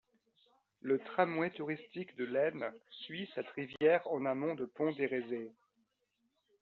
[0.81, 5.51] Le tramway touristique de l'Aisne suit cette rivière en amont de Pont d'Érezée.